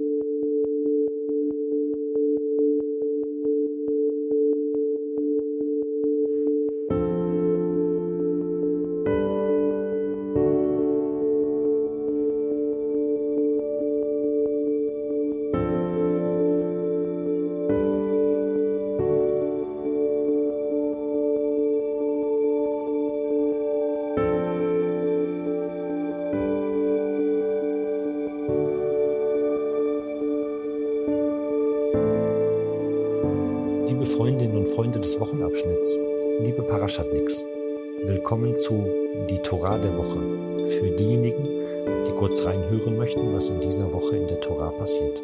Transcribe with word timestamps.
Liebe 0.00 0.33
Freundinnen 34.24 34.56
und 34.56 34.68
Freunde 34.70 34.98
des 34.98 35.20
Wochenabschnitts, 35.20 35.98
liebe 36.40 36.62
Parashatniks, 36.62 37.44
willkommen 38.06 38.56
zu 38.56 38.82
Die 39.28 39.36
Torah 39.36 39.76
der 39.76 39.98
Woche. 39.98 40.18
Für 40.70 40.90
diejenigen, 40.92 41.46
die 42.06 42.10
kurz 42.12 42.42
reinhören 42.42 42.96
möchten, 42.96 43.34
was 43.34 43.50
in 43.50 43.60
dieser 43.60 43.92
Woche 43.92 44.16
in 44.16 44.26
der 44.26 44.40
Torah 44.40 44.70
passiert. 44.70 45.22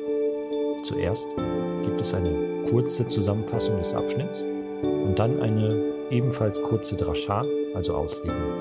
Zuerst 0.83 1.35
gibt 1.83 1.99
es 1.99 2.13
eine 2.13 2.63
kurze 2.69 3.07
Zusammenfassung 3.07 3.79
des 3.79 3.95
Abschnitts 3.95 4.45
und 4.83 5.19
dann 5.19 5.41
eine 5.41 5.83
ebenfalls 6.11 6.62
kurze 6.62 6.95
Drascha, 6.95 7.47
also 7.73 7.95
Auslegung. 7.95 8.53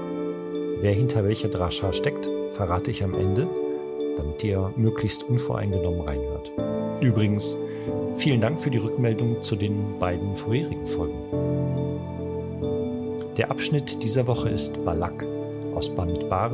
Wer 0.79 0.93
hinter 0.93 1.25
welcher 1.25 1.49
Drascha 1.49 1.91
steckt, 1.91 2.29
verrate 2.47 2.91
ich 2.91 3.03
am 3.03 3.13
Ende, 3.13 3.45
damit 4.15 4.41
ihr 4.45 4.71
möglichst 4.77 5.27
unvoreingenommen 5.27 5.99
reinhört. 5.99 6.53
Übrigens, 7.01 7.57
Vielen 8.15 8.41
Dank 8.41 8.59
für 8.59 8.69
die 8.69 8.79
Rückmeldung 8.79 9.41
zu 9.41 9.55
den 9.55 9.97
beiden 9.99 10.35
vorherigen 10.35 10.85
Folgen. 10.85 11.15
Der 13.37 13.49
Abschnitt 13.49 14.03
dieser 14.03 14.27
Woche 14.27 14.49
ist 14.49 14.83
Balak 14.83 15.25
aus 15.73 15.87
Bamidbar. 15.89 16.51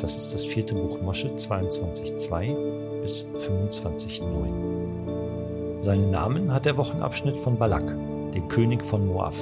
Das 0.00 0.16
ist 0.16 0.34
das 0.34 0.44
vierte 0.44 0.74
Buch 0.74 1.00
Mosche 1.00 1.28
22.2 1.28 3.00
bis 3.00 3.24
25.9. 3.36 5.82
Seinen 5.82 6.10
Namen 6.10 6.52
hat 6.52 6.66
der 6.66 6.76
Wochenabschnitt 6.76 7.38
von 7.38 7.56
Balak, 7.56 7.94
dem 8.32 8.48
König 8.48 8.84
von 8.84 9.06
Moab. 9.06 9.34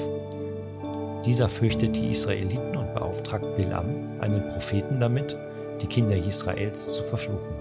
Dieser 1.24 1.48
fürchtet 1.48 1.96
die 1.96 2.10
Israeliten 2.10 2.76
und 2.76 2.92
beauftragt 2.94 3.56
Bilam, 3.56 4.20
einen 4.20 4.46
Propheten 4.48 5.00
damit, 5.00 5.38
die 5.80 5.86
Kinder 5.86 6.16
Israels 6.16 6.96
zu 6.96 7.04
verfluchen. 7.04 7.54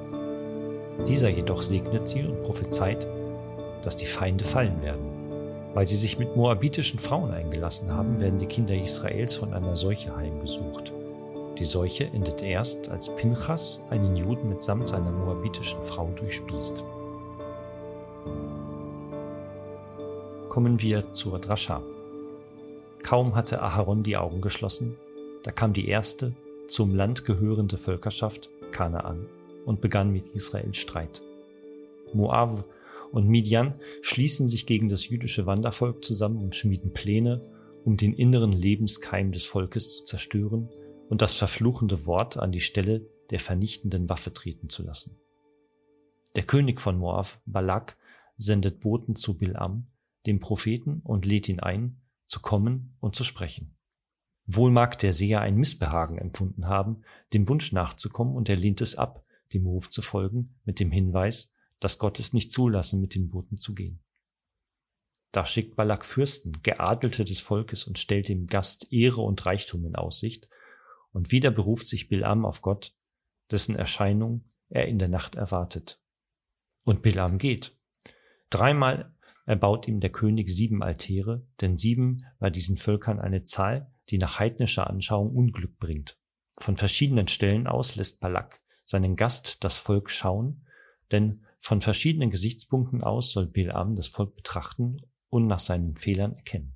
Dieser 1.07 1.29
jedoch 1.29 1.61
segnet 1.61 2.07
sie 2.07 2.23
und 2.23 2.41
prophezeit, 2.43 3.07
dass 3.83 3.95
die 3.95 4.05
Feinde 4.05 4.43
fallen 4.43 4.81
werden. 4.81 5.21
Weil 5.73 5.87
sie 5.87 5.95
sich 5.95 6.19
mit 6.19 6.35
moabitischen 6.35 6.99
Frauen 6.99 7.31
eingelassen 7.31 7.91
haben, 7.91 8.19
werden 8.19 8.39
die 8.39 8.45
Kinder 8.45 8.75
Israels 8.75 9.35
von 9.35 9.53
einer 9.53 9.75
Seuche 9.75 10.15
heimgesucht. 10.15 10.91
Die 11.57 11.63
Seuche 11.63 12.05
endet 12.05 12.41
erst, 12.41 12.89
als 12.89 13.15
Pinchas 13.15 13.81
einen 13.89 14.17
Juden 14.17 14.49
mitsamt 14.49 14.87
seiner 14.87 15.11
moabitischen 15.11 15.81
Frau 15.83 16.09
durchspießt. 16.15 16.83
Kommen 20.49 20.81
wir 20.81 21.11
zur 21.11 21.39
Drascha. 21.39 21.81
Kaum 23.03 23.35
hatte 23.35 23.61
Aharon 23.61 24.03
die 24.03 24.17
Augen 24.17 24.41
geschlossen, 24.41 24.97
da 25.43 25.51
kam 25.51 25.73
die 25.73 25.87
erste, 25.87 26.33
zum 26.67 26.93
Land 26.93 27.25
gehörende 27.25 27.77
Völkerschaft, 27.77 28.49
Kanaan, 28.71 29.27
und 29.65 29.81
begann 29.81 30.11
mit 30.11 30.27
Israel 30.29 30.73
Streit. 30.73 31.21
Moab 32.13 32.65
und 33.11 33.27
Midian 33.27 33.79
schließen 34.01 34.47
sich 34.47 34.65
gegen 34.65 34.89
das 34.89 35.07
jüdische 35.07 35.45
Wandervolk 35.45 36.03
zusammen 36.03 36.41
und 36.41 36.55
schmieden 36.55 36.93
Pläne, 36.93 37.45
um 37.83 37.97
den 37.97 38.13
inneren 38.13 38.51
Lebenskeim 38.51 39.31
des 39.31 39.45
Volkes 39.45 39.97
zu 39.97 40.03
zerstören 40.05 40.69
und 41.09 41.21
das 41.21 41.35
verfluchende 41.35 42.05
Wort 42.05 42.37
an 42.37 42.51
die 42.51 42.61
Stelle 42.61 43.05
der 43.31 43.39
vernichtenden 43.39 44.09
Waffe 44.09 44.33
treten 44.33 44.69
zu 44.69 44.83
lassen. 44.83 45.17
Der 46.35 46.43
König 46.43 46.79
von 46.79 46.97
Moab, 46.97 47.41
Balak, 47.45 47.97
sendet 48.37 48.79
Boten 48.79 49.15
zu 49.15 49.37
Bilam, 49.37 49.87
dem 50.25 50.39
Propheten, 50.39 51.01
und 51.03 51.25
lädt 51.25 51.49
ihn 51.49 51.59
ein, 51.59 52.01
zu 52.27 52.39
kommen 52.39 52.95
und 52.99 53.15
zu 53.15 53.23
sprechen. 53.23 53.75
Wohl 54.45 54.71
mag 54.71 54.97
der 54.99 55.13
Seher 55.13 55.41
ein 55.41 55.55
Missbehagen 55.55 56.17
empfunden 56.17 56.67
haben, 56.67 57.03
dem 57.33 57.47
Wunsch 57.49 57.71
nachzukommen, 57.71 58.35
und 58.35 58.49
er 58.49 58.55
lehnt 58.55 58.81
es 58.81 58.95
ab, 58.95 59.25
dem 59.53 59.65
Ruf 59.65 59.89
zu 59.89 60.01
folgen, 60.01 60.55
mit 60.63 60.79
dem 60.79 60.91
Hinweis, 60.91 61.53
dass 61.81 61.97
Gott 61.97 62.19
es 62.19 62.31
nicht 62.31 62.51
zulassen, 62.51 63.01
mit 63.01 63.15
den 63.15 63.29
Boten 63.29 63.57
zu 63.57 63.73
gehen. 63.73 64.01
Da 65.33 65.45
schickt 65.45 65.75
Balak 65.75 66.05
Fürsten, 66.05 66.61
Geadelte 66.61 67.25
des 67.25 67.41
Volkes 67.41 67.85
und 67.85 67.99
stellt 67.99 68.29
dem 68.29 68.47
Gast 68.47 68.93
Ehre 68.93 69.21
und 69.21 69.45
Reichtum 69.45 69.85
in 69.85 69.95
Aussicht, 69.95 70.47
und 71.11 71.31
wieder 71.31 71.51
beruft 71.51 71.87
sich 71.87 72.07
Bilam 72.07 72.45
auf 72.45 72.61
Gott, 72.61 72.95
dessen 73.49 73.75
Erscheinung 73.75 74.45
er 74.69 74.87
in 74.87 74.99
der 74.99 75.09
Nacht 75.09 75.35
erwartet. 75.35 76.01
Und 76.83 77.01
Bilam 77.01 77.37
geht. 77.37 77.77
Dreimal 78.49 79.13
erbaut 79.45 79.87
ihm 79.87 79.99
der 79.99 80.11
König 80.11 80.49
sieben 80.49 80.83
Altäre, 80.83 81.45
denn 81.59 81.77
sieben 81.77 82.25
war 82.39 82.51
diesen 82.51 82.77
Völkern 82.77 83.19
eine 83.19 83.43
Zahl, 83.43 83.91
die 84.09 84.17
nach 84.17 84.39
heidnischer 84.39 84.89
Anschauung 84.89 85.35
Unglück 85.35 85.77
bringt. 85.79 86.17
Von 86.57 86.77
verschiedenen 86.77 87.27
Stellen 87.27 87.67
aus 87.67 87.95
lässt 87.95 88.19
Balak 88.19 88.61
seinen 88.83 89.15
Gast 89.15 89.63
das 89.63 89.77
Volk 89.77 90.09
schauen, 90.09 90.65
denn 91.11 91.43
von 91.63 91.79
verschiedenen 91.79 92.31
Gesichtspunkten 92.31 93.03
aus 93.03 93.31
soll 93.31 93.45
Bilam 93.45 93.95
das 93.95 94.07
Volk 94.07 94.35
betrachten 94.35 94.97
und 95.29 95.45
nach 95.45 95.59
seinen 95.59 95.95
Fehlern 95.95 96.33
erkennen. 96.33 96.75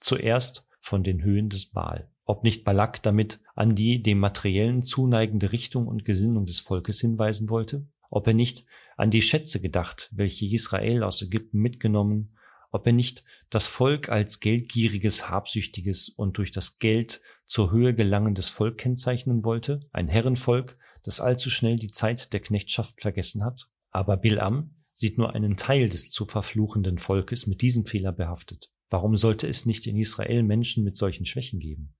Zuerst 0.00 0.68
von 0.80 1.02
den 1.02 1.22
Höhen 1.22 1.48
des 1.48 1.70
Baal. 1.70 2.12
Ob 2.24 2.44
nicht 2.44 2.62
Balak 2.62 3.02
damit 3.02 3.40
an 3.54 3.74
die 3.74 4.02
dem 4.02 4.18
materiellen 4.18 4.82
zuneigende 4.82 5.50
Richtung 5.50 5.86
und 5.86 6.04
Gesinnung 6.04 6.44
des 6.44 6.60
Volkes 6.60 7.00
hinweisen 7.00 7.48
wollte? 7.48 7.88
Ob 8.10 8.26
er 8.26 8.34
nicht 8.34 8.66
an 8.98 9.10
die 9.10 9.22
Schätze 9.22 9.62
gedacht, 9.62 10.10
welche 10.12 10.44
Israel 10.44 11.04
aus 11.04 11.22
Ägypten 11.22 11.58
mitgenommen, 11.60 12.34
ob 12.70 12.86
er 12.86 12.92
nicht 12.92 13.24
das 13.48 13.66
Volk 13.66 14.10
als 14.10 14.40
geldgieriges, 14.40 15.30
habsüchtiges 15.30 16.10
und 16.10 16.36
durch 16.36 16.50
das 16.50 16.78
Geld 16.78 17.22
zur 17.46 17.70
Höhe 17.70 17.94
gelangendes 17.94 18.50
Volk 18.50 18.76
kennzeichnen 18.76 19.42
wollte, 19.42 19.80
ein 19.90 20.08
Herrenvolk, 20.08 20.76
das 21.02 21.18
allzu 21.18 21.48
schnell 21.48 21.76
die 21.76 21.90
Zeit 21.90 22.34
der 22.34 22.40
Knechtschaft 22.40 23.00
vergessen 23.00 23.42
hat? 23.42 23.70
Aber 23.90 24.16
Bilam 24.16 24.74
sieht 24.92 25.18
nur 25.18 25.34
einen 25.34 25.56
Teil 25.56 25.88
des 25.88 26.10
zu 26.10 26.26
verfluchenden 26.26 26.98
Volkes 26.98 27.46
mit 27.46 27.62
diesem 27.62 27.86
Fehler 27.86 28.12
behaftet. 28.12 28.70
Warum 28.90 29.16
sollte 29.16 29.46
es 29.46 29.66
nicht 29.66 29.86
in 29.86 29.96
Israel 29.96 30.42
Menschen 30.42 30.84
mit 30.84 30.96
solchen 30.96 31.24
Schwächen 31.24 31.60
geben? 31.60 31.94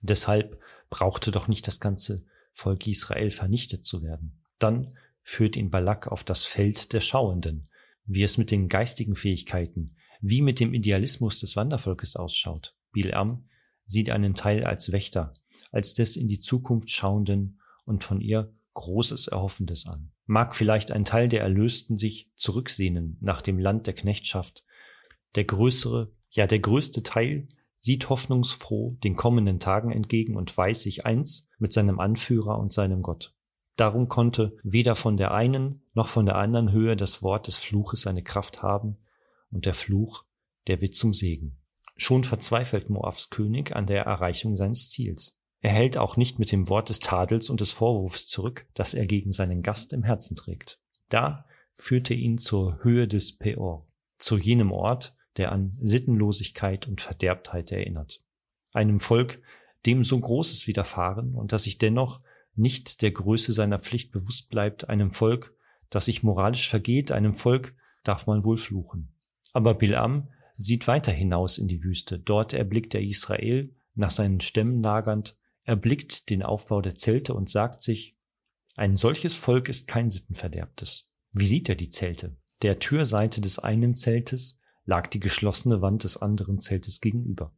Deshalb 0.00 0.60
brauchte 0.88 1.30
doch 1.30 1.46
nicht 1.46 1.66
das 1.66 1.78
ganze 1.78 2.24
Volk 2.52 2.86
Israel 2.86 3.30
vernichtet 3.30 3.84
zu 3.84 4.02
werden. 4.02 4.42
Dann 4.58 4.88
führt 5.22 5.56
ihn 5.56 5.70
Balak 5.70 6.08
auf 6.08 6.24
das 6.24 6.44
Feld 6.44 6.92
der 6.92 7.00
Schauenden, 7.00 7.68
wie 8.04 8.22
es 8.22 8.38
mit 8.38 8.50
den 8.50 8.68
geistigen 8.68 9.14
Fähigkeiten, 9.14 9.96
wie 10.20 10.42
mit 10.42 10.58
dem 10.58 10.74
Idealismus 10.74 11.38
des 11.38 11.54
Wandervolkes 11.56 12.16
ausschaut. 12.16 12.76
Bilam 12.92 13.48
sieht 13.86 14.10
einen 14.10 14.34
Teil 14.34 14.64
als 14.64 14.92
Wächter, 14.92 15.34
als 15.70 15.94
des 15.94 16.16
in 16.16 16.28
die 16.28 16.40
Zukunft 16.40 16.90
schauenden 16.90 17.60
und 17.84 18.04
von 18.04 18.20
ihr 18.20 18.52
Großes 18.80 19.28
Erhoffendes 19.28 19.86
an 19.86 20.10
mag 20.24 20.56
vielleicht 20.56 20.90
ein 20.90 21.04
Teil 21.04 21.28
der 21.28 21.42
Erlösten 21.42 21.98
sich 21.98 22.30
zurücksehnen 22.34 23.18
nach 23.20 23.42
dem 23.42 23.58
Land 23.58 23.86
der 23.86 23.92
Knechtschaft. 23.92 24.64
Der 25.34 25.44
größere, 25.44 26.14
ja 26.30 26.46
der 26.46 26.60
größte 26.60 27.02
Teil 27.02 27.46
sieht 27.78 28.08
hoffnungsfroh 28.08 28.96
den 29.04 29.16
kommenden 29.16 29.58
Tagen 29.58 29.92
entgegen 29.92 30.34
und 30.34 30.56
weiß 30.56 30.82
sich 30.82 31.04
eins 31.04 31.50
mit 31.58 31.74
seinem 31.74 32.00
Anführer 32.00 32.58
und 32.58 32.72
seinem 32.72 33.02
Gott. 33.02 33.34
Darum 33.76 34.08
konnte 34.08 34.56
weder 34.62 34.94
von 34.94 35.18
der 35.18 35.34
einen 35.34 35.82
noch 35.92 36.08
von 36.08 36.24
der 36.24 36.36
anderen 36.36 36.72
Höhe 36.72 36.96
das 36.96 37.22
Wort 37.22 37.48
des 37.48 37.58
Fluches 37.58 38.00
seine 38.00 38.22
Kraft 38.22 38.62
haben, 38.62 38.96
und 39.50 39.66
der 39.66 39.74
Fluch, 39.74 40.24
der 40.68 40.80
wird 40.80 40.94
zum 40.94 41.12
Segen. 41.12 41.58
Schon 41.98 42.24
verzweifelt 42.24 42.88
Moabs 42.88 43.28
König 43.28 43.76
an 43.76 43.86
der 43.86 44.04
Erreichung 44.04 44.56
seines 44.56 44.88
Ziels. 44.88 45.39
Er 45.60 45.70
hält 45.70 45.98
auch 45.98 46.16
nicht 46.16 46.38
mit 46.38 46.52
dem 46.52 46.68
Wort 46.68 46.88
des 46.88 47.00
Tadels 47.00 47.50
und 47.50 47.60
des 47.60 47.72
Vorwurfs 47.72 48.26
zurück, 48.26 48.66
das 48.74 48.94
er 48.94 49.06
gegen 49.06 49.32
seinen 49.32 49.62
Gast 49.62 49.92
im 49.92 50.02
Herzen 50.02 50.34
trägt. 50.34 50.80
Da 51.10 51.44
führt 51.74 52.10
er 52.10 52.16
ihn 52.16 52.38
zur 52.38 52.82
Höhe 52.82 53.06
des 53.06 53.36
Peor, 53.36 53.86
zu 54.18 54.38
jenem 54.38 54.72
Ort, 54.72 55.14
der 55.36 55.52
an 55.52 55.72
Sittenlosigkeit 55.80 56.88
und 56.88 57.00
Verderbtheit 57.00 57.72
erinnert. 57.72 58.22
Einem 58.72 59.00
Volk, 59.00 59.42
dem 59.86 60.02
so 60.02 60.18
Großes 60.18 60.66
widerfahren 60.66 61.34
und 61.34 61.52
das 61.52 61.64
sich 61.64 61.78
dennoch 61.78 62.20
nicht 62.54 63.02
der 63.02 63.10
Größe 63.10 63.52
seiner 63.52 63.78
Pflicht 63.78 64.12
bewusst 64.12 64.48
bleibt, 64.50 64.88
einem 64.88 65.12
Volk, 65.12 65.54
das 65.88 66.06
sich 66.06 66.22
moralisch 66.22 66.68
vergeht, 66.68 67.12
einem 67.12 67.34
Volk 67.34 67.74
darf 68.04 68.26
man 68.26 68.44
wohl 68.44 68.56
fluchen. 68.56 69.14
Aber 69.52 69.74
Bilam 69.74 70.28
sieht 70.56 70.86
weiter 70.86 71.12
hinaus 71.12 71.58
in 71.58 71.68
die 71.68 71.82
Wüste. 71.82 72.18
Dort 72.18 72.52
erblickt 72.52 72.94
er 72.94 73.02
Israel, 73.02 73.74
nach 73.94 74.10
seinen 74.10 74.40
Stämmen 74.40 74.82
lagernd, 74.82 75.36
erblickt 75.70 76.30
den 76.30 76.42
Aufbau 76.42 76.80
der 76.80 76.96
Zelte 76.96 77.32
und 77.32 77.48
sagt 77.48 77.84
sich, 77.84 78.16
ein 78.74 78.96
solches 78.96 79.36
Volk 79.36 79.68
ist 79.68 79.86
kein 79.86 80.10
Sittenverderbtes. 80.10 81.12
Wie 81.32 81.46
sieht 81.46 81.68
er 81.68 81.76
die 81.76 81.90
Zelte? 81.90 82.36
Der 82.62 82.80
Türseite 82.80 83.40
des 83.40 83.60
einen 83.60 83.94
Zeltes 83.94 84.60
lag 84.84 85.06
die 85.06 85.20
geschlossene 85.20 85.80
Wand 85.80 86.02
des 86.02 86.16
anderen 86.16 86.58
Zeltes 86.58 87.00
gegenüber. 87.00 87.54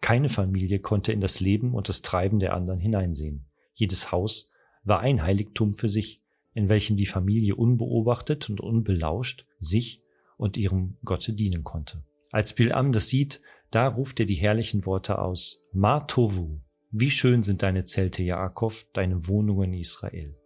Keine 0.00 0.30
Familie 0.30 0.78
konnte 0.78 1.12
in 1.12 1.20
das 1.20 1.40
Leben 1.40 1.74
und 1.74 1.90
das 1.90 2.00
Treiben 2.00 2.38
der 2.38 2.54
anderen 2.54 2.80
hineinsehen. 2.80 3.44
Jedes 3.74 4.10
Haus 4.10 4.50
war 4.82 5.00
ein 5.00 5.22
Heiligtum 5.22 5.74
für 5.74 5.90
sich, 5.90 6.22
in 6.54 6.70
welchem 6.70 6.96
die 6.96 7.04
Familie 7.04 7.56
unbeobachtet 7.56 8.48
und 8.48 8.62
unbelauscht 8.62 9.46
sich 9.58 10.02
und 10.38 10.56
ihrem 10.56 10.96
Gotte 11.04 11.34
dienen 11.34 11.62
konnte. 11.62 12.04
Als 12.30 12.54
Bilam 12.54 12.92
das 12.92 13.08
sieht, 13.08 13.42
da 13.70 13.86
ruft 13.86 14.18
er 14.18 14.26
die 14.26 14.34
herrlichen 14.34 14.86
Worte 14.86 15.18
aus. 15.18 15.66
Ma 15.72 16.00
Tovu, 16.00 16.60
wie 16.96 17.10
schön 17.10 17.42
sind 17.42 17.64
deine 17.64 17.84
Zelte, 17.84 18.22
Jakob, 18.22 18.72
deine 18.92 19.26
Wohnungen 19.26 19.74
Israel. 19.74 20.36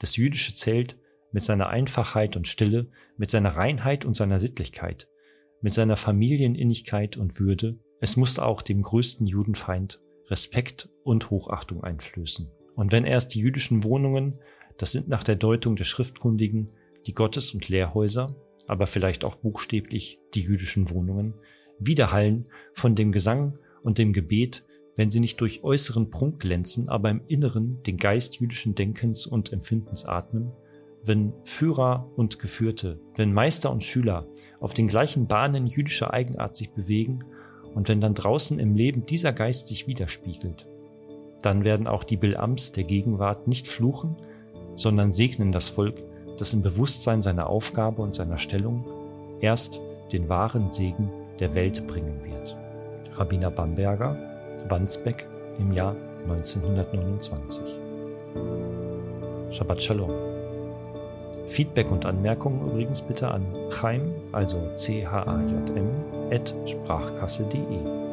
Das 0.00 0.16
jüdische 0.16 0.56
Zelt 0.56 0.98
mit 1.30 1.44
seiner 1.44 1.68
Einfachheit 1.68 2.36
und 2.36 2.48
Stille, 2.48 2.90
mit 3.16 3.30
seiner 3.30 3.54
Reinheit 3.54 4.04
und 4.04 4.16
seiner 4.16 4.40
Sittlichkeit, 4.40 5.06
mit 5.60 5.72
seiner 5.72 5.94
Familieninnigkeit 5.94 7.16
und 7.16 7.38
Würde, 7.38 7.78
es 8.00 8.16
musste 8.16 8.44
auch 8.44 8.60
dem 8.60 8.82
größten 8.82 9.28
Judenfeind 9.28 10.00
Respekt 10.26 10.88
und 11.04 11.30
Hochachtung 11.30 11.84
einflößen. 11.84 12.50
Und 12.74 12.90
wenn 12.90 13.04
erst 13.04 13.36
die 13.36 13.40
jüdischen 13.40 13.84
Wohnungen, 13.84 14.40
das 14.78 14.90
sind 14.90 15.06
nach 15.06 15.22
der 15.22 15.36
Deutung 15.36 15.76
der 15.76 15.84
Schriftkundigen 15.84 16.70
die 17.06 17.12
Gottes- 17.12 17.54
und 17.54 17.68
Lehrhäuser, 17.68 18.34
aber 18.66 18.88
vielleicht 18.88 19.24
auch 19.24 19.36
buchstäblich 19.36 20.18
die 20.34 20.40
jüdischen 20.40 20.90
Wohnungen, 20.90 21.34
widerhallen 21.78 22.48
von 22.72 22.96
dem 22.96 23.12
Gesang 23.12 23.60
und 23.84 23.98
dem 23.98 24.12
Gebet, 24.12 24.64
wenn 24.96 25.10
sie 25.10 25.20
nicht 25.20 25.40
durch 25.40 25.62
äußeren 25.62 26.10
Prunk 26.10 26.40
glänzen, 26.40 26.88
aber 26.88 27.10
im 27.10 27.20
Inneren 27.28 27.82
den 27.84 27.98
Geist 27.98 28.40
jüdischen 28.40 28.74
Denkens 28.74 29.26
und 29.26 29.52
Empfindens 29.52 30.04
atmen, 30.04 30.52
wenn 31.04 31.32
Führer 31.44 32.10
und 32.16 32.38
Geführte, 32.40 32.98
wenn 33.14 33.32
Meister 33.32 33.70
und 33.70 33.84
Schüler 33.84 34.26
auf 34.58 34.74
den 34.74 34.88
gleichen 34.88 35.26
Bahnen 35.26 35.66
jüdischer 35.66 36.12
Eigenart 36.12 36.56
sich 36.56 36.70
bewegen 36.70 37.20
und 37.74 37.88
wenn 37.88 38.00
dann 38.00 38.14
draußen 38.14 38.58
im 38.58 38.74
Leben 38.74 39.06
dieser 39.06 39.32
Geist 39.32 39.68
sich 39.68 39.86
widerspiegelt, 39.86 40.66
dann 41.42 41.64
werden 41.64 41.86
auch 41.86 42.02
die 42.02 42.16
Bilams 42.16 42.72
der 42.72 42.84
Gegenwart 42.84 43.46
nicht 43.46 43.68
fluchen, 43.68 44.16
sondern 44.74 45.12
segnen 45.12 45.52
das 45.52 45.68
Volk, 45.68 46.02
das 46.38 46.52
im 46.52 46.62
Bewusstsein 46.62 47.22
seiner 47.22 47.48
Aufgabe 47.48 48.02
und 48.02 48.14
seiner 48.14 48.38
Stellung 48.38 48.84
erst 49.40 49.80
den 50.12 50.28
wahren 50.28 50.72
Segen 50.72 51.10
der 51.38 51.54
Welt 51.54 51.86
bringen 51.86 52.24
wird. 52.24 52.56
Rabbiner 53.12 53.50
Bamberger, 53.50 54.35
Wandsbeck 54.68 55.26
im 55.58 55.72
Jahr 55.72 55.94
1929. 56.28 57.78
Shabbat 59.50 59.80
Shalom. 59.80 60.10
Feedback 61.46 61.90
und 61.92 62.04
Anmerkungen 62.04 62.70
übrigens 62.70 63.00
bitte 63.00 63.30
an 63.30 63.46
chaim, 63.70 64.12
also 64.32 64.58
c 64.74 65.06
h 65.06 65.22
a 65.22 65.40
j 65.42 65.70
m 65.76 65.88
at 66.32 66.54
sprachkasse.de. 66.66 68.05